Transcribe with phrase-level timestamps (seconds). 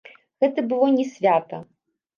[0.43, 1.65] Гэта было не свята!